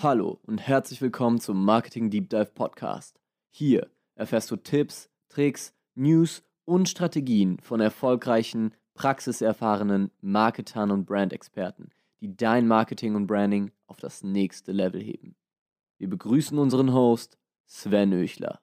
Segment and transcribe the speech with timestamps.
[0.00, 3.18] Hallo und herzlich willkommen zum Marketing Deep Dive Podcast.
[3.50, 11.90] Hier erfährst du Tipps, Tricks, News und Strategien von erfolgreichen, praxiserfahrenen Marketern und Brandexperten,
[12.20, 15.34] die dein Marketing und Branding auf das nächste Level heben.
[15.98, 17.36] Wir begrüßen unseren Host
[17.66, 18.60] Sven Öchler.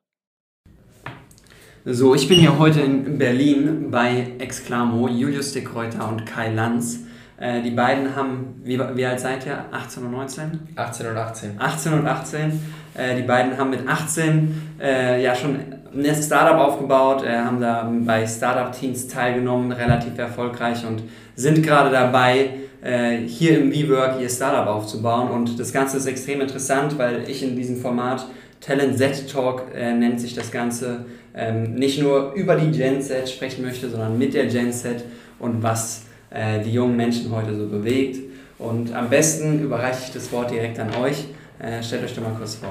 [1.84, 7.02] So, ich bin hier heute in Berlin bei Exclamo, Julius de Kräuter und Kai Lanz.
[7.38, 9.66] Äh, die beiden haben, wie, wie alt seid ihr?
[9.72, 10.60] 18 und 19?
[10.76, 11.52] 18 und 18.
[11.60, 12.62] 18 und 18.
[12.94, 15.58] Äh, die beiden haben mit 18 äh, ja schon
[15.94, 21.04] ein Startup aufgebaut, äh, haben da bei Startup-Teams teilgenommen, relativ erfolgreich und
[21.36, 25.30] sind gerade dabei, äh, hier im WeWork ihr Startup aufzubauen.
[25.30, 28.26] Und das Ganze ist extrem interessant, weil ich in diesem Format
[28.62, 31.06] Talent Z Talk äh, nennt sich das Ganze,
[31.36, 35.04] ähm, nicht nur über die Gen Z sprechen möchte, sondern mit der Gen Z
[35.40, 36.05] und was
[36.36, 38.20] äh, die jungen Menschen heute so bewegt.
[38.60, 41.26] Und am besten überreiche ich das Wort direkt an euch.
[41.60, 42.70] Äh, stellt euch doch mal kurz vor.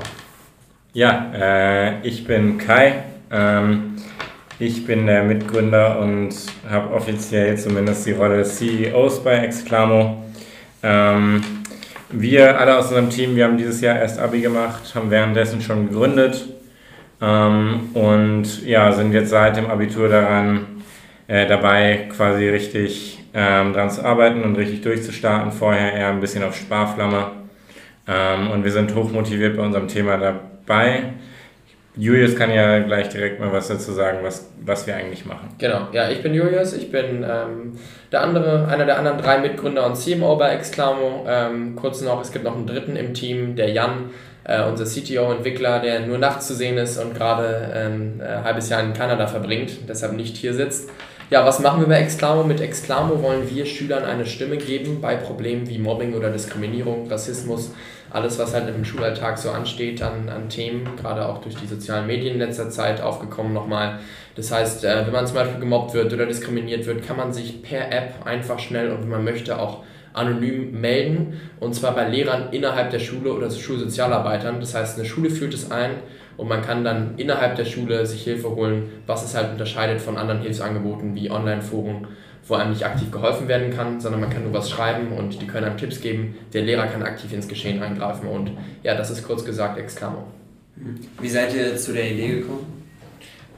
[0.93, 3.05] Ja, äh, ich bin Kai.
[3.31, 3.97] Ähm,
[4.59, 6.33] ich bin der Mitgründer und
[6.71, 10.23] habe offiziell zumindest die Rolle des CEOs bei Exclamo.
[10.83, 11.43] Ähm,
[12.11, 15.89] wir alle aus unserem Team, wir haben dieses Jahr erst Abi gemacht, haben währenddessen schon
[15.89, 16.45] gegründet
[17.21, 20.67] ähm, und ja, sind jetzt seit dem Abitur daran
[21.27, 25.51] äh, dabei, quasi richtig ähm, daran zu arbeiten und richtig durchzustarten.
[25.53, 27.33] Vorher eher ein bisschen auf Sparflamme.
[28.07, 31.15] Ähm, und wir sind hochmotiviert bei unserem Thema dabei.
[31.97, 35.49] Julius kann ja gleich direkt mal was dazu sagen, was, was wir eigentlich machen.
[35.59, 37.79] Genau, ja, ich bin Julius, ich bin ähm,
[38.11, 41.25] der andere, einer der anderen drei Mitgründer und CMO bei Exclamo.
[41.29, 44.11] Ähm, kurz noch, es gibt noch einen dritten im Team, der Jan,
[44.43, 48.83] äh, unser CTO-Entwickler, der nur nachts zu sehen ist und gerade ähm, ein halbes Jahr
[48.83, 50.91] in Kanada verbringt, deshalb nicht hier sitzt.
[51.31, 52.45] Ja, was machen wir bei Exclamo?
[52.45, 57.73] Mit Exclamo wollen wir Schülern eine Stimme geben bei Problemen wie Mobbing oder Diskriminierung, Rassismus,
[58.11, 62.07] alles, was halt im Schulalltag so ansteht an, an Themen, gerade auch durch die sozialen
[62.07, 64.01] Medien in letzter Zeit aufgekommen nochmal.
[64.37, 67.63] Das heißt, äh, wenn man zum Beispiel gemobbt wird oder diskriminiert wird, kann man sich
[67.63, 69.83] per App einfach schnell und wenn man möchte auch
[70.13, 74.61] anonym melden und zwar bei Lehrern innerhalb der Schule oder Schulsozialarbeitern.
[74.61, 75.91] Das heißt, eine Schule führt es ein
[76.37, 80.17] und man kann dann innerhalb der Schule sich Hilfe holen, was es halt unterscheidet von
[80.17, 82.07] anderen Hilfsangeboten wie Online-Foren,
[82.47, 85.47] wo einem nicht aktiv geholfen werden kann, sondern man kann nur was schreiben und die
[85.47, 86.37] können einem Tipps geben.
[86.53, 88.51] Der Lehrer kann aktiv ins Geschehen eingreifen und
[88.83, 90.25] ja, das ist kurz gesagt Exclamo.
[91.21, 92.83] Wie seid ihr zu der Idee gekommen?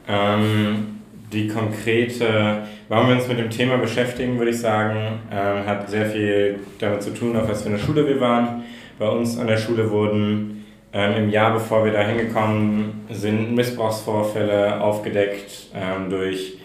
[0.08, 0.86] Ähm,
[1.32, 6.06] die konkrete, warum wir uns mit dem Thema beschäftigen, würde ich sagen, ähm, hat sehr
[6.06, 8.62] viel damit zu tun, auf was für eine Schule wir waren.
[8.98, 14.80] Bei uns an der Schule wurden ähm, im Jahr, bevor wir da hingekommen sind, Missbrauchsvorfälle
[14.80, 16.58] aufgedeckt ähm, durch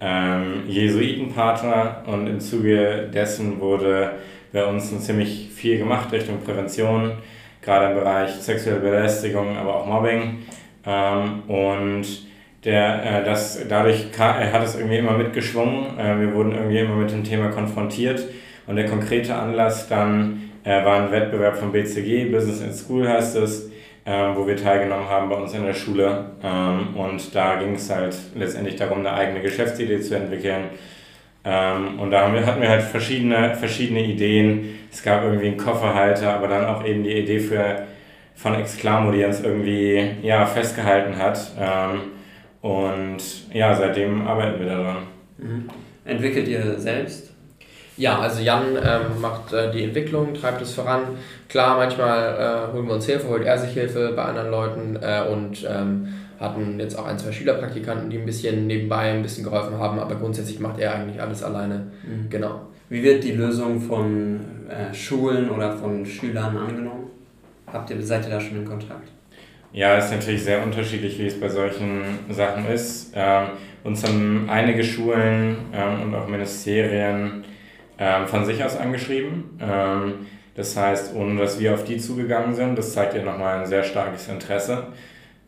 [0.00, 4.12] ähm, Jesuitenpater und im Zuge dessen wurde
[4.52, 7.12] bei uns ziemlich viel gemacht Richtung Prävention,
[7.62, 10.38] gerade im Bereich sexuelle Belästigung, aber auch Mobbing.
[10.84, 12.06] Ähm, und
[12.64, 15.98] der, äh, das, dadurch er hat es irgendwie immer mitgeschwungen.
[15.98, 18.24] Äh, wir wurden irgendwie immer mit dem Thema konfrontiert.
[18.66, 23.36] Und der konkrete Anlass dann äh, war ein Wettbewerb vom BCG, Business in School heißt
[23.36, 23.70] es,
[24.04, 26.32] ähm, wo wir teilgenommen haben bei uns in der Schule.
[26.42, 30.70] Ähm, und da ging es halt letztendlich darum, eine eigene Geschäftsidee zu entwickeln.
[31.44, 34.78] Ähm, und da haben wir, hatten wir halt verschiedene, verschiedene Ideen.
[34.92, 37.86] Es gab irgendwie einen Kofferhalter, aber dann auch eben die Idee für,
[38.34, 41.52] von Exclamo, die uns irgendwie ja, festgehalten hat.
[41.60, 42.00] Ähm,
[42.60, 44.96] und ja, seitdem arbeiten wir daran.
[45.38, 45.68] Mhm.
[46.04, 47.31] Entwickelt ihr selbst?
[47.96, 51.02] Ja, also Jan ähm, macht äh, die Entwicklung, treibt es voran.
[51.48, 55.22] Klar, manchmal äh, holen wir uns Hilfe, holt er sich Hilfe bei anderen Leuten äh,
[55.30, 56.08] und ähm,
[56.40, 60.16] hatten jetzt auch ein, zwei Schülerpraktikanten, die ein bisschen nebenbei ein bisschen geholfen haben, aber
[60.16, 61.86] grundsätzlich macht er eigentlich alles alleine.
[62.02, 62.30] Mhm.
[62.30, 62.62] Genau.
[62.88, 67.10] Wie wird die Lösung von äh, Schulen oder von Schülern angenommen?
[67.72, 69.08] Habt ihr, seid ihr da schon in Kontakt?
[69.72, 73.12] Ja, es ist natürlich sehr unterschiedlich, wie es bei solchen Sachen ist.
[73.14, 73.48] Ähm,
[73.84, 77.44] uns haben einige Schulen ähm, und auch Ministerien
[77.98, 79.58] ähm, von sich aus angeschrieben.
[79.60, 83.66] Ähm, das heißt, ohne dass wir auf die zugegangen sind, das zeigt ja nochmal ein
[83.66, 84.88] sehr starkes Interesse.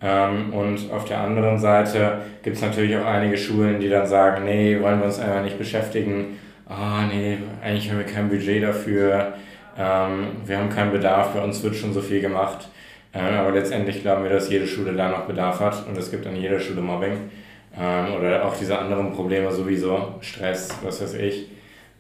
[0.00, 4.44] Ähm, und auf der anderen Seite gibt es natürlich auch einige Schulen, die dann sagen,
[4.44, 6.38] nee, wollen wir uns einfach nicht beschäftigen.
[6.66, 9.34] Ah, oh, nee, eigentlich haben wir kein Budget dafür.
[9.78, 12.68] Ähm, wir haben keinen Bedarf, bei uns wird schon so viel gemacht.
[13.12, 16.26] Ähm, aber letztendlich glauben wir, dass jede Schule da noch Bedarf hat und es gibt
[16.26, 17.30] an jeder Schule Mobbing
[17.78, 21.48] ähm, oder auch diese anderen Probleme sowieso, Stress, was weiß ich.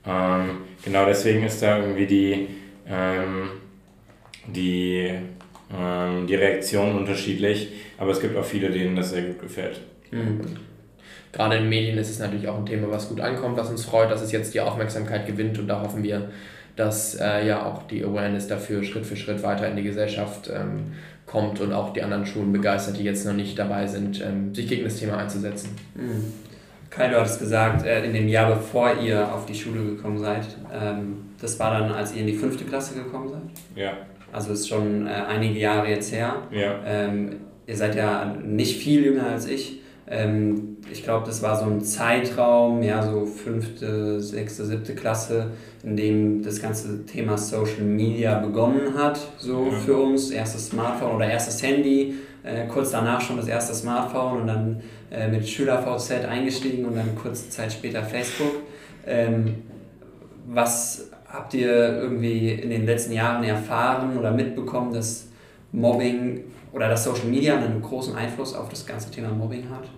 [0.06, 2.48] Ähm, genau deswegen ist da irgendwie die,
[4.46, 5.10] die,
[6.28, 9.80] die Reaktion unterschiedlich, aber es gibt auch viele, denen das sehr gut gefällt.
[10.10, 10.40] Mhm.
[11.34, 14.08] Gerade in Medien ist es natürlich auch ein Thema, was gut ankommt, was uns freut,
[14.10, 16.30] dass es jetzt die Aufmerksamkeit gewinnt und da hoffen wir,
[16.76, 20.92] dass äh, ja auch die Awareness dafür Schritt für Schritt weiter in die Gesellschaft ähm,
[21.26, 24.68] kommt und auch die anderen Schulen begeistert, die jetzt noch nicht dabei sind, ähm, sich
[24.68, 25.70] gegen das Thema einzusetzen.
[25.96, 26.32] Mhm.
[26.94, 30.46] Kai, du hattest gesagt, äh, in dem Jahr bevor ihr auf die Schule gekommen seid,
[30.72, 33.42] ähm, das war dann, als ihr in die fünfte Klasse gekommen seid?
[33.74, 33.92] Ja.
[34.32, 36.36] Also ist schon äh, einige Jahre jetzt her.
[36.50, 36.80] Ja.
[36.86, 39.80] Ähm, ihr seid ja nicht viel jünger als ich.
[40.08, 45.50] Ähm, ich glaube, das war so ein Zeitraum, ja, so fünfte, sechste, siebte Klasse,
[45.82, 49.78] in dem das ganze Thema Social Media begonnen hat, so ja.
[49.78, 50.30] für uns.
[50.30, 52.14] Erstes Smartphone oder erstes Handy,
[52.44, 57.16] äh, kurz danach schon das erste Smartphone und dann äh, mit SchülerVZ eingestiegen und dann
[57.16, 58.62] kurze Zeit später Facebook.
[59.06, 59.62] Ähm,
[60.46, 65.28] was habt ihr irgendwie in den letzten Jahren erfahren oder mitbekommen, dass
[65.72, 69.88] Mobbing oder dass Social Media einen großen Einfluss auf das ganze Thema Mobbing hat?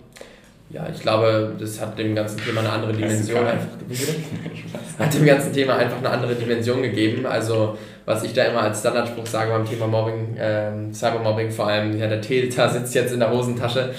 [0.69, 3.67] Ja, ich glaube, das hat dem ganzen Thema eine andere Dimension einfach
[4.99, 7.25] hat dem ganzen Thema einfach eine andere Dimension gegeben.
[7.25, 11.97] Also was ich da immer als Standardspruch sage beim Thema Mobbing, ähm, Cybermobbing vor allem,
[11.97, 13.93] ja, der Telter sitzt jetzt in der Hosentasche.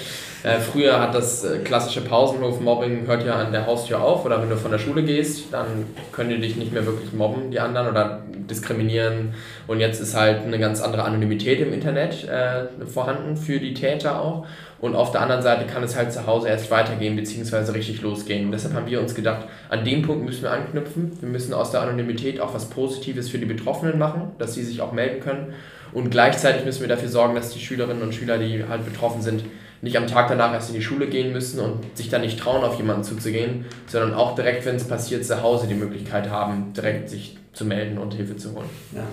[0.44, 4.49] Äh, früher hat das äh, klassische Pausenhof-Mobbing hört ja an der Haustür auf oder wenn
[4.49, 7.88] du von der Schule gehst, dann können die dich nicht mehr wirklich mobben, die anderen,
[7.88, 9.35] oder diskriminieren.
[9.67, 14.20] Und jetzt ist halt eine ganz andere Anonymität im Internet äh, vorhanden für die Täter
[14.20, 14.46] auch.
[14.81, 18.46] Und auf der anderen Seite kann es halt zu Hause erst weitergehen, beziehungsweise richtig losgehen.
[18.46, 21.19] Und deshalb haben wir uns gedacht, an dem Punkt müssen wir anknüpfen.
[21.20, 24.81] Wir müssen aus der Anonymität auch was Positives für die Betroffenen machen, dass sie sich
[24.81, 25.55] auch melden können.
[25.93, 29.43] Und gleichzeitig müssen wir dafür sorgen, dass die Schülerinnen und Schüler, die halt betroffen sind,
[29.81, 32.65] nicht am Tag danach erst in die Schule gehen müssen und sich dann nicht trauen,
[32.65, 37.11] auf jemanden zuzugehen, sondern auch direkt, wenn es passiert, zu Hause die Möglichkeit haben, direkt
[37.11, 38.69] sich zu melden und Hilfe zu holen.
[38.95, 39.05] Ja,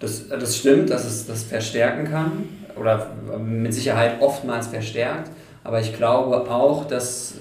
[0.00, 5.30] das, das stimmt, dass es das verstärken kann oder mit Sicherheit oftmals verstärkt.
[5.64, 7.34] Aber ich glaube auch, dass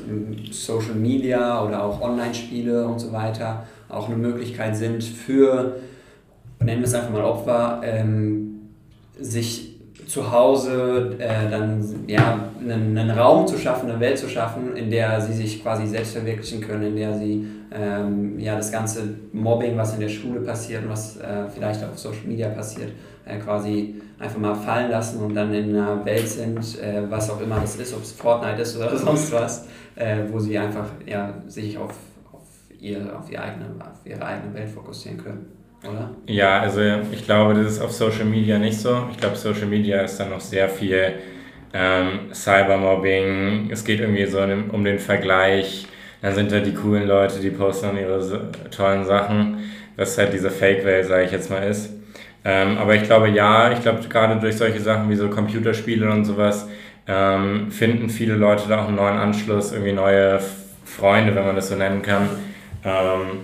[0.51, 5.77] Social Media oder auch Online-Spiele und so weiter auch eine Möglichkeit sind für,
[6.59, 8.69] nennen wir es einfach mal Opfer, ähm,
[9.19, 9.66] sich
[10.07, 14.89] zu Hause äh, dann ja, einen, einen, Raum zu schaffen, eine Welt zu schaffen, in
[14.89, 19.77] der sie sich quasi selbst verwirklichen können, in der sie ähm, ja, das ganze Mobbing,
[19.77, 22.91] was in der Schule passiert und was äh, vielleicht auf Social Media passiert,
[23.25, 27.41] äh, quasi einfach mal fallen lassen und dann in einer Welt sind, äh, was auch
[27.41, 31.33] immer das ist, ob es Fortnite ist oder sonst was, äh, wo sie einfach ja,
[31.47, 31.93] sich auf,
[32.31, 32.47] auf,
[32.79, 36.11] ihr, auf, ihre eigene, auf ihre eigene Welt fokussieren können oder?
[36.25, 36.81] Ja, also
[37.11, 39.07] ich glaube, das ist auf Social Media nicht so.
[39.11, 41.13] Ich glaube, Social Media ist dann noch sehr viel
[41.73, 43.69] ähm, Cybermobbing.
[43.71, 45.87] Es geht irgendwie so um den Vergleich.
[46.21, 49.71] Dann sind da die coolen Leute, die posten ihre tollen Sachen.
[49.95, 51.91] Was halt diese Fake-Welt, sage ich jetzt mal, ist.
[52.45, 56.25] Ähm, aber ich glaube, ja, ich glaube, gerade durch solche Sachen wie so Computerspiele und
[56.25, 56.67] sowas
[57.07, 60.39] ähm, finden viele Leute da auch einen neuen Anschluss, irgendwie neue
[60.85, 62.29] Freunde, wenn man das so nennen kann.
[62.83, 63.39] Ähm,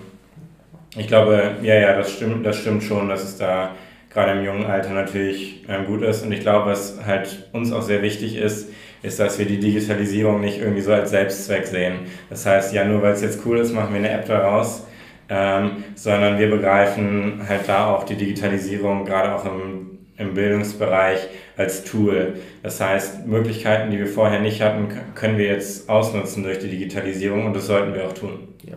[0.96, 3.76] ich glaube, ja, ja, das stimmt, das stimmt schon, dass es da
[4.10, 6.24] gerade im jungen Alter natürlich ähm, gut ist.
[6.24, 8.70] Und ich glaube, was halt uns auch sehr wichtig ist,
[9.02, 12.00] ist, dass wir die Digitalisierung nicht irgendwie so als Selbstzweck sehen.
[12.30, 14.86] Das heißt, ja, nur weil es jetzt cool ist, machen wir eine App daraus,
[15.30, 21.84] ähm, sondern wir begreifen halt da auch die Digitalisierung gerade auch im, im Bildungsbereich als
[21.84, 22.36] Tool.
[22.62, 27.46] Das heißt, Möglichkeiten, die wir vorher nicht hatten, können wir jetzt ausnutzen durch die Digitalisierung
[27.46, 28.48] und das sollten wir auch tun.
[28.64, 28.76] Ja.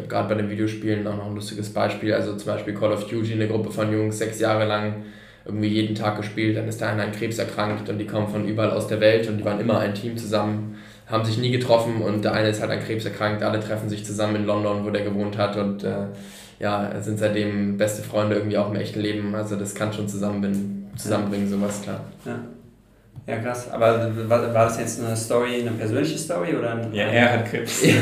[0.00, 2.12] Habe gerade bei den Videospielen auch noch ein lustiges Beispiel.
[2.14, 4.94] Also zum Beispiel Call of Duty, eine Gruppe von Jungs, sechs Jahre lang
[5.44, 6.56] irgendwie jeden Tag gespielt.
[6.56, 9.28] Dann ist da einer an Krebs erkrankt und die kommen von überall aus der Welt
[9.28, 10.76] und die waren immer ein Team zusammen,
[11.06, 13.42] haben sich nie getroffen und der eine ist halt an Krebs erkrankt.
[13.42, 16.06] Alle treffen sich zusammen in London, wo der gewohnt hat und äh,
[16.58, 19.34] ja, sind seitdem beste Freunde irgendwie auch im echten Leben.
[19.34, 22.04] Also das kann schon zusammenbringen, zusammenbringen, sowas, klar.
[22.24, 22.38] Ja.
[23.26, 23.70] Ja, krass.
[23.70, 26.54] Aber war, war das jetzt eine Story, eine persönliche Story?
[26.56, 27.82] Oder ein, ja, er hat Krebs.
[27.82, 27.92] äh,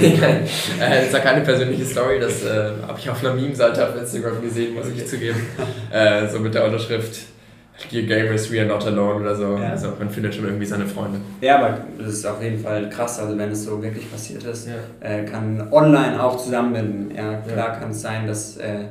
[0.79, 4.75] das war keine persönliche Story, das äh, habe ich auf einer Meme-Seite auf Instagram gesehen,
[4.75, 5.41] muss ich zugeben.
[5.91, 7.21] Äh, so mit der Unterschrift
[7.91, 9.57] Dear Gamers, we are not alone oder so.
[9.57, 9.71] Ja.
[9.71, 11.21] Also man findet schon irgendwie seine Freunde.
[11.41, 14.69] Ja, aber das ist auf jeden Fall krass, also wenn es so wirklich passiert ist,
[14.69, 14.75] ja.
[15.01, 17.15] Äh, kann online auch zusammenbinden.
[17.17, 17.75] Ja, klar ja.
[17.77, 18.87] kann es sein, dass äh,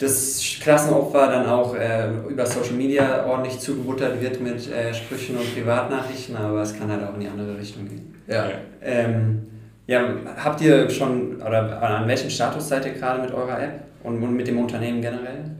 [0.00, 5.54] das Klassenopfer dann auch äh, über Social Media ordentlich zugebuttert wird mit äh, Sprüchen und
[5.54, 8.14] Privatnachrichten, aber es kann halt auch in die andere Richtung gehen.
[8.26, 8.48] Ja.
[8.82, 9.46] Ähm,
[9.86, 10.02] ja,
[10.42, 14.36] habt ihr schon, oder an welchem Status seid ihr gerade mit eurer App und, und
[14.36, 15.50] mit dem Unternehmen generell?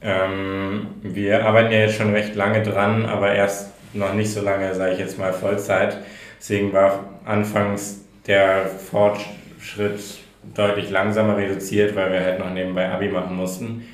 [0.00, 4.74] Ähm, wir arbeiten ja jetzt schon recht lange dran, aber erst noch nicht so lange,
[4.74, 5.98] sage ich jetzt mal, Vollzeit.
[6.38, 10.21] Deswegen war anfangs der Fortschritt
[10.54, 13.86] deutlich langsamer reduziert, weil wir halt noch nebenbei Abi machen mussten.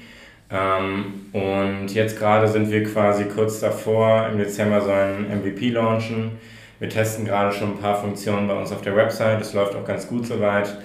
[0.50, 6.33] Ähm, und jetzt gerade sind wir quasi kurz davor, im Dezember so ein MVP launchen.
[6.78, 9.40] Wir testen gerade schon ein paar Funktionen bei uns auf der Website.
[9.40, 10.76] Es läuft auch ganz gut soweit.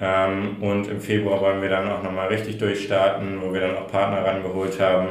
[0.00, 3.90] Ähm, und im Februar wollen wir dann auch nochmal richtig durchstarten, wo wir dann auch
[3.90, 5.08] Partner rangeholt haben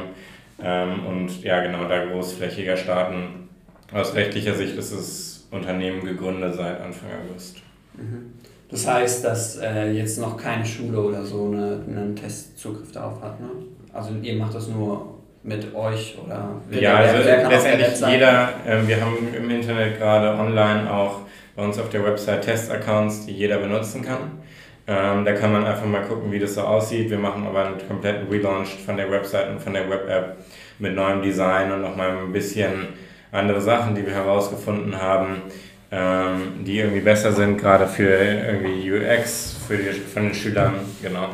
[0.62, 3.48] ähm, und ja, genau, da großflächiger starten.
[3.92, 7.62] Aus rechtlicher Sicht ist das Unternehmen gegründet seit Anfang August.
[7.94, 8.32] Mhm.
[8.70, 13.40] Das heißt, dass äh, jetzt noch keine Schule oder so eine, einen Testzugriff darauf hat,
[13.40, 13.48] ne?
[13.92, 17.16] Also ihr macht das nur mit euch oder ja, also
[17.48, 21.20] letztendlich jeder, äh, wir haben im Internet gerade online auch
[21.56, 24.38] bei uns auf der Website Testaccounts, die jeder benutzen kann.
[24.86, 27.10] Ähm, da kann man einfach mal gucken, wie das so aussieht.
[27.10, 30.36] Wir machen aber einen kompletten Relaunch von der Website und von der Web-App
[30.78, 32.88] mit neuem Design und nochmal ein bisschen
[33.32, 35.42] andere Sachen, die wir herausgefunden haben,
[35.90, 41.28] ähm, die irgendwie besser sind, gerade für irgendwie UX, für die, von den Schülern, genau.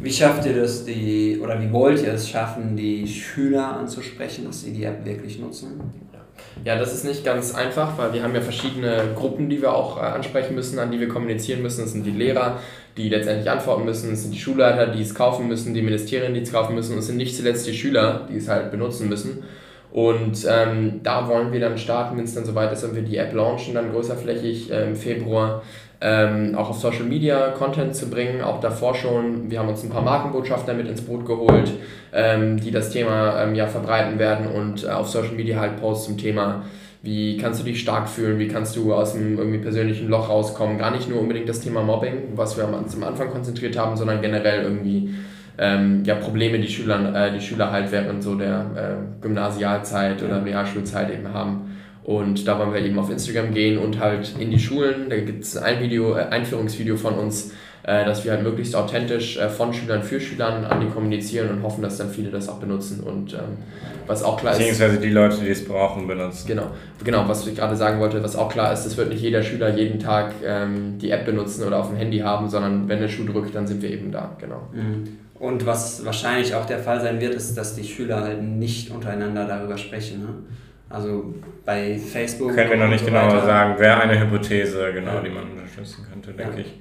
[0.00, 4.62] Wie schafft ihr das, die, oder wie wollt ihr es schaffen, die Schüler anzusprechen, dass
[4.62, 5.80] sie die App wirklich nutzen?
[6.64, 9.98] Ja, das ist nicht ganz einfach, weil wir haben ja verschiedene Gruppen, die wir auch
[9.98, 11.82] äh, ansprechen müssen, an die wir kommunizieren müssen.
[11.82, 12.60] Das sind die Lehrer,
[12.96, 16.40] die letztendlich antworten müssen, es sind die Schulleiter, die es kaufen müssen, die Ministerien, die
[16.40, 19.44] es kaufen müssen und es sind nicht zuletzt die Schüler, die es halt benutzen müssen.
[19.96, 23.16] Und ähm, da wollen wir dann starten, wenn es dann soweit ist, wenn wir die
[23.16, 25.62] App launchen, dann größerflächig äh, im Februar
[26.02, 29.50] ähm, auch auf Social Media Content zu bringen, auch davor schon.
[29.50, 31.72] Wir haben uns ein paar Markenbotschafter mit ins Boot geholt,
[32.12, 36.04] ähm, die das Thema ähm, ja verbreiten werden und äh, auf Social Media halt Posts
[36.08, 36.64] zum Thema,
[37.00, 40.76] wie kannst du dich stark fühlen, wie kannst du aus einem irgendwie persönlichen Loch rauskommen.
[40.76, 44.62] Gar nicht nur unbedingt das Thema Mobbing, was wir am Anfang konzentriert haben, sondern generell
[44.62, 45.14] irgendwie
[45.58, 50.44] ähm, ja, Probleme, die Schüler, äh, die Schüler halt während so der äh, Gymnasialzeit oder
[50.44, 51.76] Realschulzeit eben haben.
[52.04, 55.10] Und da wollen wir eben auf Instagram gehen und halt in die Schulen.
[55.10, 57.52] Da gibt es ein Video, äh, Einführungsvideo von uns,
[57.86, 61.82] dass wir halt möglichst authentisch äh, von Schülern für Schülern an die kommunizieren und hoffen,
[61.82, 63.00] dass dann viele das auch benutzen.
[63.00, 63.58] Und ähm,
[64.06, 64.58] was auch klar ist.
[64.58, 66.48] Beziehungsweise die Leute, die es brauchen, benutzen.
[66.48, 66.70] Genau,
[67.04, 69.74] genau, was ich gerade sagen wollte, was auch klar ist, es wird nicht jeder Schüler
[69.74, 73.24] jeden Tag ähm, die App benutzen oder auf dem Handy haben, sondern wenn der Schuh
[73.24, 74.68] drückt, dann sind wir eben da, genau.
[74.72, 75.04] Mhm.
[75.38, 79.46] Und was wahrscheinlich auch der Fall sein wird, ist, dass die Schüler halt nicht untereinander
[79.46, 80.20] darüber sprechen.
[80.22, 80.28] Ne?
[80.88, 82.54] Also bei Facebook.
[82.54, 85.20] Können wir noch nicht so genauer sagen, wäre eine Hypothese, genau, ja.
[85.20, 86.60] die man unterstützen könnte, denke ja.
[86.60, 86.74] ich.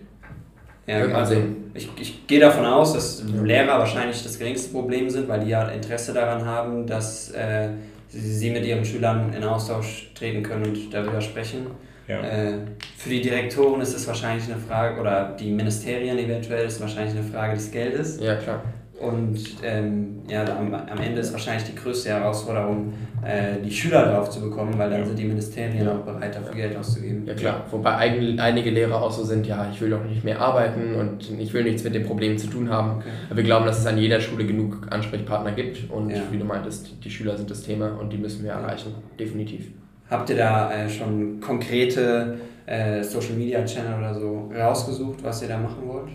[0.88, 1.36] Ja, also
[1.74, 5.68] ich, ich gehe davon aus, dass Lehrer wahrscheinlich das geringste Problem sind, weil die ja
[5.70, 7.70] Interesse daran haben, dass äh,
[8.10, 11.68] sie mit ihren Schülern in Austausch treten können und darüber sprechen.
[12.08, 12.22] Ja.
[12.22, 12.60] Äh,
[12.98, 17.18] für die Direktoren ist es wahrscheinlich eine Frage, oder die Ministerien eventuell ist es wahrscheinlich
[17.18, 18.20] eine Frage des Geldes.
[18.22, 18.64] Ja, klar.
[19.00, 22.94] Und ähm, ja, am, am Ende ist wahrscheinlich die größte Herausforderung,
[23.26, 25.06] äh, die Schüler drauf zu bekommen, weil dann ja.
[25.06, 25.92] sind die Ministerien ja.
[25.92, 27.26] auch bereit, dafür Geld auszugeben.
[27.26, 30.40] Ja klar, wobei ein, einige Lehrer auch so sind, ja, ich will doch nicht mehr
[30.40, 33.00] arbeiten und ich will nichts mit dem Problem zu tun haben.
[33.00, 33.10] Okay.
[33.28, 36.22] Aber wir glauben, dass es an jeder Schule genug Ansprechpartner gibt und ja.
[36.32, 39.72] wie du meintest, die Schüler sind das Thema und die müssen wir erreichen, definitiv.
[40.10, 45.50] Habt ihr da äh, schon konkrete äh, Social Media Channel oder so rausgesucht, was ihr
[45.50, 46.12] da machen wollt?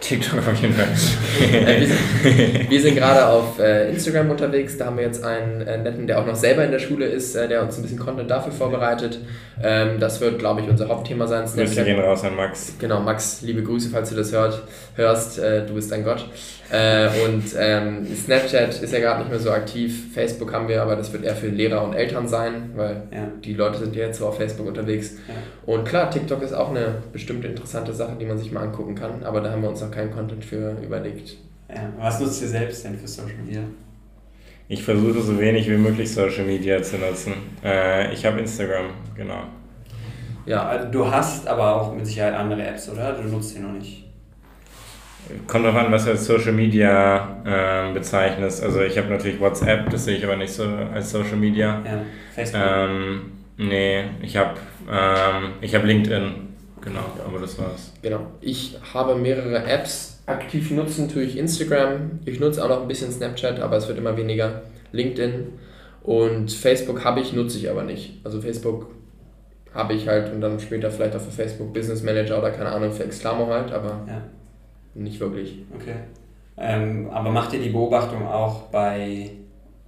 [0.00, 0.88] TikTok auf jeden Fall.
[1.40, 4.76] Äh, wir, sind, wir sind gerade auf äh, Instagram unterwegs.
[4.76, 7.34] Da haben wir jetzt einen äh, netten, der auch noch selber in der Schule ist,
[7.34, 9.20] äh, der uns ein bisschen Content dafür vorbereitet.
[9.62, 11.44] Ähm, das wird, glaube ich, unser Hauptthema sein.
[11.44, 12.74] Grüße gehen raus an Max.
[12.78, 14.62] Genau, Max, liebe Grüße, falls du das hört,
[14.96, 15.38] hörst.
[15.38, 16.26] Äh, du bist ein Gott.
[16.72, 20.14] Äh, und ähm, Snapchat ist ja gerade nicht mehr so aktiv.
[20.14, 23.28] Facebook haben wir, aber das wird eher für Lehrer und Eltern sein, weil ja.
[23.44, 25.16] die Leute sind ja jetzt so auf Facebook unterwegs.
[25.28, 25.34] Ja.
[25.66, 29.22] Und klar, TikTok ist auch eine bestimmt interessante Sache, die man sich mal angucken kann,
[29.22, 31.36] aber da haben wir uns noch keinen Content für überlegt.
[31.68, 31.92] Ja.
[31.98, 33.60] Was nutzt ihr selbst denn für Social Media?
[34.68, 37.34] Ich versuche so wenig wie möglich Social Media zu nutzen.
[37.62, 39.42] Äh, ich habe Instagram, genau.
[40.46, 43.12] Ja, also du hast aber auch mit Sicherheit andere Apps, oder?
[43.12, 44.04] Du nutzt die noch nicht.
[45.46, 48.62] Kommt drauf an, was du als Social Media äh, bezeichnest.
[48.62, 51.82] Also ich habe natürlich WhatsApp, das sehe ich aber nicht so als Social Media.
[51.84, 52.02] Ja,
[52.34, 52.62] Facebook.
[52.64, 54.54] Ähm, nee, ich habe
[54.90, 56.32] ähm, hab LinkedIn,
[56.80, 57.92] genau, aber das war's.
[58.02, 58.26] Genau.
[58.40, 60.22] Ich habe mehrere Apps.
[60.26, 62.20] Aktiv nutzen tue ich Instagram.
[62.24, 64.62] Ich nutze auch noch ein bisschen Snapchat, aber es wird immer weniger.
[64.92, 65.46] LinkedIn
[66.02, 68.20] und Facebook habe ich, nutze ich aber nicht.
[68.24, 68.88] Also Facebook
[69.74, 72.92] habe ich halt und dann später vielleicht auch für Facebook Business Manager oder keine Ahnung
[72.92, 74.22] für Exclamo halt, aber ja.
[74.94, 75.58] Nicht wirklich.
[75.74, 75.94] Okay.
[76.56, 79.30] Ähm, aber macht ihr die Beobachtung auch bei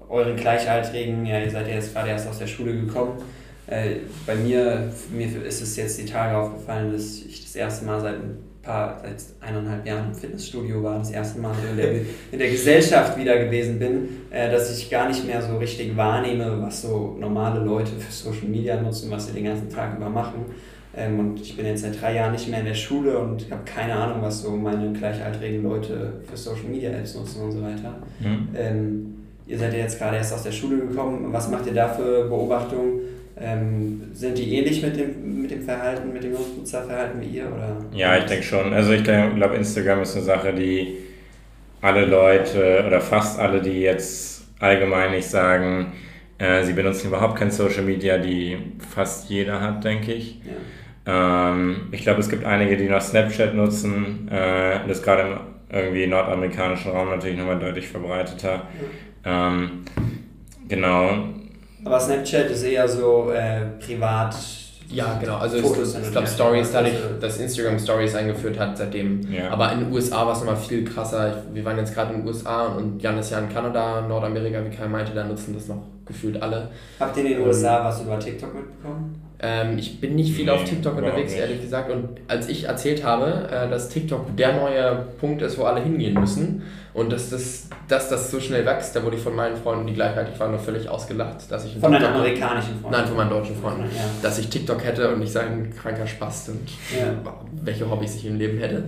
[0.08, 1.26] euren Gleichaltrigen?
[1.26, 3.18] Ja, ihr seid ja jetzt gerade erst aus der Schule gekommen.
[3.66, 3.96] Äh,
[4.26, 8.16] bei mir, mir ist es jetzt die Tage aufgefallen, dass ich das erste Mal seit
[8.64, 11.92] paar, seit eineinhalb Jahren im Fitnessstudio war, das erste Mal in der,
[12.33, 16.61] in der Gesellschaft wieder gewesen bin, äh, dass ich gar nicht mehr so richtig wahrnehme,
[16.61, 20.47] was so normale Leute für Social Media nutzen, was sie den ganzen Tag über machen.
[20.97, 23.62] Ähm, und ich bin jetzt seit drei Jahren nicht mehr in der Schule und habe
[23.64, 27.97] keine Ahnung, was so meine gleichaltrigen Leute für Social Media Apps nutzen und so weiter.
[28.21, 28.49] Mhm.
[28.56, 29.14] Ähm,
[29.47, 31.33] ihr seid ja jetzt gerade erst aus der Schule gekommen.
[31.33, 33.00] Was macht ihr da für Beobachtungen?
[33.36, 37.46] Ähm, sind die ähnlich mit dem, mit dem Verhalten, mit dem Nutzerverhalten wie ihr?
[37.46, 37.76] Oder?
[37.92, 38.72] Ja, ich denke schon.
[38.72, 40.98] Also ich glaube, Instagram ist eine Sache, die
[41.80, 45.92] alle Leute oder fast alle, die jetzt allgemein nicht sagen,
[46.38, 48.56] äh, sie benutzen überhaupt kein Social Media, die
[48.94, 50.40] fast jeder hat, denke ich.
[51.06, 51.50] Ja.
[51.50, 54.28] Ähm, ich glaube, es gibt einige, die noch Snapchat nutzen.
[54.30, 55.38] Äh, das gerade im
[55.70, 58.68] irgendwie nordamerikanischen Raum natürlich nochmal deutlich verbreiteter.
[59.24, 59.48] Ja.
[59.48, 59.84] Ähm,
[60.68, 61.28] genau.
[61.84, 64.34] Aber Snapchat ist eher so äh, privat.
[64.88, 65.36] Ja, genau.
[65.36, 69.20] Also Fotos ich, ich glaube Stories, dadurch, dass Instagram Stories eingeführt hat seitdem.
[69.32, 69.50] Ja.
[69.50, 71.42] Aber in den USA war es nochmal viel krasser.
[71.52, 74.74] Wir waren jetzt gerade in den USA und Jan ist ja in Kanada, Nordamerika, wie
[74.74, 76.70] Kai meinte, da nutzen das noch gefühlt alle.
[77.00, 79.20] Habt ihr in den USA was über TikTok mitbekommen?
[79.44, 81.40] Ähm, ich bin nicht viel nee, auf TikTok unterwegs, nicht.
[81.40, 81.90] ehrlich gesagt.
[81.90, 86.14] Und als ich erzählt habe, äh, dass TikTok der neue Punkt ist, wo alle hingehen
[86.14, 86.62] müssen
[86.94, 89.92] und dass das, dass das so schnell wächst, da wurde ich von meinen Freunden, die
[89.92, 91.50] gleichzeitig waren, nur völlig ausgelacht.
[91.50, 92.90] Dass ich von deinen amerikanischen Freunden?
[92.92, 93.82] Nein, von meinen deutschen Freunden.
[93.82, 94.04] Ja.
[94.22, 96.66] Dass ich TikTok hätte und ich sei ein kranker Spast und
[96.98, 97.12] ja.
[97.62, 98.84] welche Hobbys ich im Leben hätte.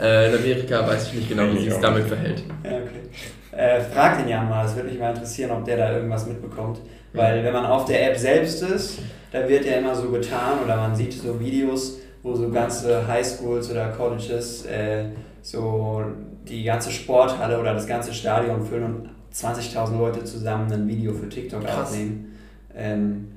[0.00, 0.06] Ja.
[0.06, 2.42] Äh, in Amerika weiß ich nicht genau, wie sich es damit verhält.
[2.64, 3.58] Ja, okay.
[3.58, 6.78] Äh, frag den Jan mal, es würde mich mal interessieren, ob der da irgendwas mitbekommt.
[7.12, 9.00] Weil wenn man auf der App selbst ist,
[9.30, 13.70] da wird ja immer so getan oder man sieht so Videos, wo so ganze Highschools
[13.70, 15.04] oder Colleges äh,
[15.42, 16.04] so
[16.48, 21.28] die ganze Sporthalle oder das ganze Stadion füllen und 20.000 Leute zusammen ein Video für
[21.28, 21.90] TikTok Krass.
[21.90, 22.36] aufnehmen.
[22.74, 23.28] Ähm,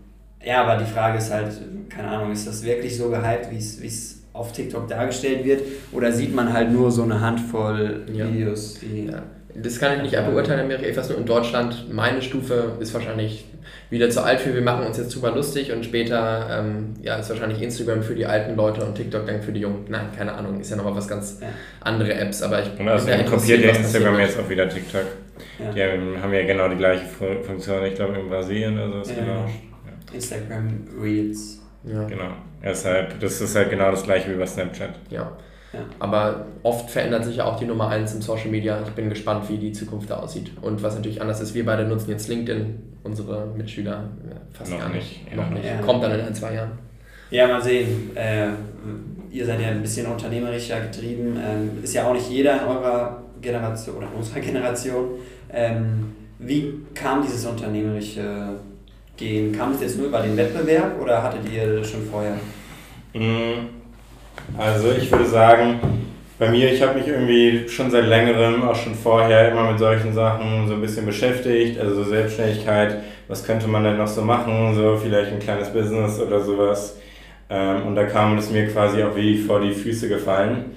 [0.44, 1.52] ja, aber die Frage ist halt,
[1.90, 5.62] keine Ahnung, ist das wirklich so gehypt, wie es auf TikTok dargestellt wird?
[5.92, 9.08] Oder sieht man halt nur so eine Handvoll Videos, die.
[9.08, 9.24] Ja.
[9.56, 13.46] Das kann ich nicht beurteilen, ich weiß nur in Deutschland, meine Stufe ist wahrscheinlich
[13.90, 17.30] wieder zu alt für, wir machen uns jetzt super lustig und später ähm, ja, ist
[17.30, 19.86] wahrscheinlich Instagram für die alten Leute und TikTok dann für die Jungen.
[19.90, 21.48] Nein, keine Ahnung, ist ja nochmal was ganz ja.
[21.82, 25.06] andere Apps, aber ich und also kopiert ja Instagram jetzt auch wieder TikTok.
[25.60, 25.72] Ja.
[25.72, 25.84] Die
[26.22, 29.12] haben ja genau die gleiche Funktion, ich glaube in Brasilien oder so.
[29.12, 29.20] Ja.
[29.20, 29.46] Genau.
[30.14, 31.60] Instagram Reels.
[31.84, 32.04] Ja.
[32.06, 32.32] Genau.
[32.64, 34.92] Deshalb, das ist halt genau das gleiche wie bei Snapchat.
[35.10, 35.32] Ja.
[35.74, 35.80] Ja.
[36.00, 38.82] Aber oft verändert sich ja auch die Nummer 1 im Social Media.
[38.86, 40.52] Ich bin gespannt, wie die Zukunft da aussieht.
[40.62, 44.04] Und was natürlich anders ist, wir beide nutzen jetzt LinkedIn, unsere Mitschüler
[44.52, 45.24] fast noch gar nicht.
[45.24, 45.36] nicht.
[45.36, 45.66] Noch nicht.
[45.66, 45.82] Ja.
[45.82, 46.72] Kommt dann in ein, zwei Jahren.
[47.30, 48.16] Ja, mal sehen.
[48.16, 48.50] Äh,
[49.32, 51.38] ihr seid ja ein bisschen unternehmerischer getrieben.
[51.38, 55.12] Ähm, ist ja auch nicht jeder in eurer Generation oder in unserer Generation.
[55.54, 58.56] Ähm, wie kam dieses unternehmerische
[59.16, 59.54] Gehen?
[59.54, 62.36] Kam es jetzt nur über den Wettbewerb oder hattet ihr das schon vorher?
[63.14, 63.81] Mhm.
[64.58, 65.80] Also ich würde sagen,
[66.38, 70.14] bei mir, ich habe mich irgendwie schon seit längerem, auch schon vorher, immer mit solchen
[70.14, 71.80] Sachen so ein bisschen beschäftigt.
[71.80, 74.74] Also Selbstständigkeit, was könnte man denn noch so machen?
[74.76, 76.98] So vielleicht ein kleines Business oder sowas.
[77.50, 80.72] Ähm, und da kam es mir quasi auch wie vor die Füße gefallen.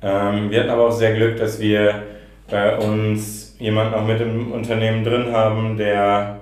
[0.00, 2.02] Ähm, wir hatten aber auch sehr Glück, dass wir
[2.50, 6.40] bei uns jemanden auch mit im Unternehmen drin haben, der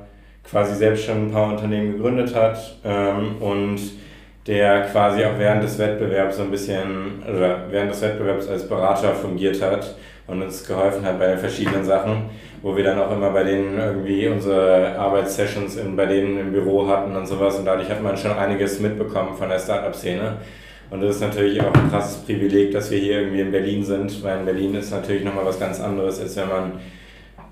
[0.48, 3.80] quasi selbst schon ein paar Unternehmen gegründet hat ähm, und
[4.46, 9.14] der quasi auch während des Wettbewerbs so ein bisschen, oder während des Wettbewerbs als Berater
[9.14, 9.94] fungiert hat
[10.26, 12.30] und uns geholfen hat bei verschiedenen Sachen,
[12.62, 16.86] wo wir dann auch immer bei denen irgendwie unsere Arbeitssessions in, bei denen im Büro
[16.88, 20.38] hatten und sowas und dadurch hat man schon einiges mitbekommen von der Startup-Szene.
[20.90, 24.24] Und das ist natürlich auch ein krasses Privileg, dass wir hier irgendwie in Berlin sind,
[24.24, 26.72] weil in Berlin ist natürlich nochmal was ganz anderes, als wenn man,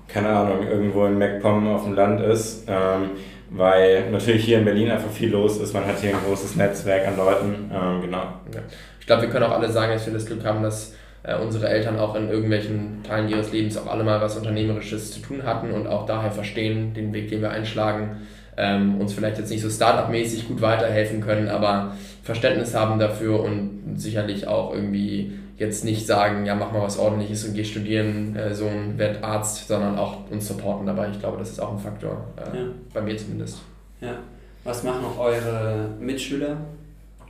[0.07, 2.65] keine Ahnung, irgendwo in MacPom auf dem Land ist.
[2.67, 3.11] Ähm,
[3.49, 5.73] weil natürlich hier in Berlin einfach viel los ist.
[5.73, 7.71] Man hat hier ein großes Netzwerk an Leuten.
[7.73, 8.23] Ähm, genau.
[8.53, 8.61] Ja.
[8.99, 11.67] Ich glaube, wir können auch alle sagen, dass wir das Glück haben, dass äh, unsere
[11.67, 15.71] Eltern auch in irgendwelchen Teilen ihres Lebens auch alle mal was Unternehmerisches zu tun hatten
[15.71, 18.21] und auch daher verstehen, den Weg, den wir einschlagen,
[18.57, 23.95] ähm, uns vielleicht jetzt nicht so Startup-mäßig gut weiterhelfen können, aber Verständnis haben dafür und
[23.95, 28.55] sicherlich auch irgendwie jetzt nicht sagen, ja, mach mal was ordentliches und geh studieren, äh,
[28.55, 31.09] so ein werd Arzt, sondern auch uns supporten dabei.
[31.09, 32.63] Ich glaube, das ist auch ein Faktor, äh, ja.
[32.93, 33.59] bei mir zumindest.
[34.01, 34.15] Ja.
[34.63, 36.57] Was machen eure Mitschüler?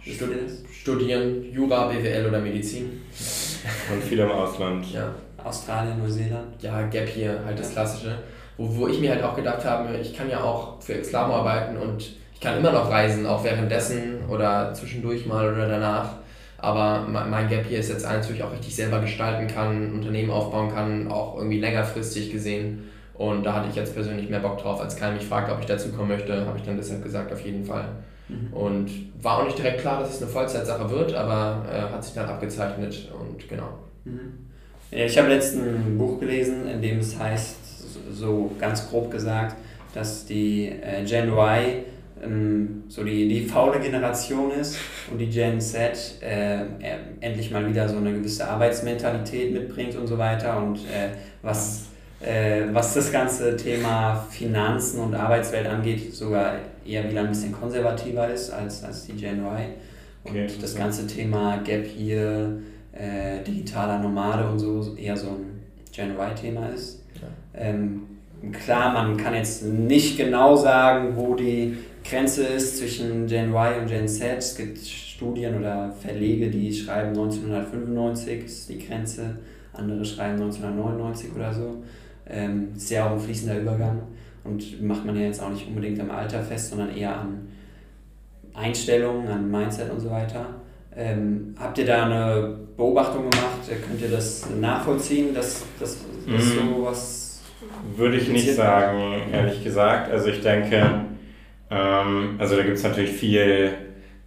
[0.02, 3.02] Studieren, studieren Jura, BWL oder Medizin.
[3.94, 4.86] Und viele im Ausland.
[4.94, 5.14] Ja.
[5.44, 6.62] Australien, Neuseeland.
[6.62, 8.18] Ja, Gap hier, halt das Klassische.
[8.58, 11.78] Wo, wo ich mir halt auch gedacht habe, ich kann ja auch für Exlamo arbeiten
[11.78, 12.02] und
[12.34, 16.14] ich kann immer noch reisen, auch währenddessen oder zwischendurch mal oder danach.
[16.62, 20.30] Aber mein Gap hier ist jetzt eins, wo ich auch richtig selber gestalten kann, Unternehmen
[20.30, 22.90] aufbauen kann, auch irgendwie längerfristig gesehen.
[23.14, 25.66] Und da hatte ich jetzt persönlich mehr Bock drauf, als Kai mich fragt, ob ich
[25.66, 27.86] dazu kommen möchte, habe ich dann deshalb gesagt, auf jeden Fall.
[28.30, 28.54] Mhm.
[28.54, 28.90] Und
[29.22, 32.30] war auch nicht direkt klar, dass es eine Vollzeitsache wird, aber äh, hat sich dann
[32.30, 33.70] abgezeichnet und genau.
[34.06, 34.48] Mhm.
[34.92, 37.58] Ich habe letztens ein Buch gelesen, in dem es heißt,
[38.12, 39.56] so ganz grob gesagt,
[39.94, 41.84] dass die äh, Gen Y
[42.24, 44.78] ähm, so die, die faule Generation ist
[45.12, 46.66] und die Gen Z äh,
[47.20, 50.58] endlich mal wieder so eine gewisse Arbeitsmentalität mitbringt und so weiter.
[50.58, 51.88] Und äh, was,
[52.20, 56.56] äh, was das ganze Thema Finanzen und Arbeitswelt angeht, sogar
[56.86, 59.66] eher wieder ein bisschen konservativer ist als, als die Gen Y.
[60.24, 62.60] Und okay, das ganze Thema Gap hier,
[62.92, 67.04] äh, digitaler Nomade und so eher so ein Gen Y-Thema ist.
[67.22, 67.28] Ja.
[67.62, 68.02] Ähm,
[68.52, 71.78] klar, man kann jetzt nicht genau sagen, wo die
[72.10, 74.38] Grenze ist zwischen Gen Y und Gen Z.
[74.38, 79.38] Es gibt Studien oder Verlege, die schreiben 1995 ist die Grenze,
[79.74, 81.84] andere schreiben 1999 oder so.
[82.28, 84.02] Ähm, ja auch ein fließender Übergang
[84.44, 87.48] und macht man ja jetzt auch nicht unbedingt am Alter fest, sondern eher an
[88.54, 90.46] Einstellungen, an Mindset und so weiter.
[90.96, 93.60] Ähm, habt ihr da eine Beobachtung gemacht?
[93.68, 96.40] Könnt ihr das nachvollziehen, dass das mhm.
[96.40, 97.42] so was.
[97.96, 100.12] Würde ich nicht sagen, ehrlich gesagt.
[100.12, 101.06] Also ich denke,
[101.72, 103.72] ähm, also da gibt es natürlich viel.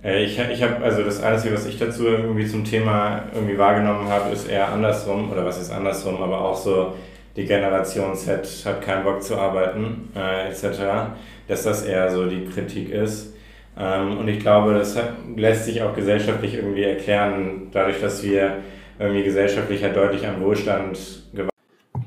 [0.02, 4.08] Äh, ich ich habe, also das Einzige, was ich dazu irgendwie zum Thema irgendwie wahrgenommen
[4.08, 6.94] habe, ist eher andersrum, oder was ist andersrum, aber auch so,
[7.36, 11.14] die Generation Z hat keinen Bock zu arbeiten, äh, etc.,
[11.48, 13.34] dass das eher so die Kritik ist.
[13.78, 14.98] Ähm, und ich glaube, das
[15.36, 18.58] lässt sich auch gesellschaftlich irgendwie erklären, dadurch, dass wir
[18.98, 20.98] irgendwie gesellschaftlich halt deutlich an Wohlstand
[21.32, 21.51] gewonnen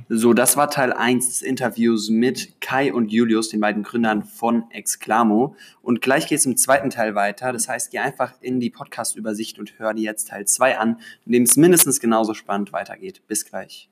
[0.07, 4.69] so, das war Teil 1 des Interviews mit Kai und Julius, den beiden Gründern von
[4.69, 5.55] Exclamo.
[5.81, 7.51] Und gleich geht es im zweiten Teil weiter.
[7.51, 11.31] Das heißt, geh einfach in die Podcast-Übersicht und hör dir jetzt Teil 2 an, in
[11.31, 13.23] dem es mindestens genauso spannend weitergeht.
[13.27, 13.89] Bis gleich.